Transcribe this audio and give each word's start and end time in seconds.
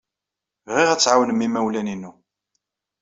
Bɣiɣ 0.67 0.89
ad 0.91 0.99
tɛawnem 1.01 1.45
imawlan-inu. 1.47 2.11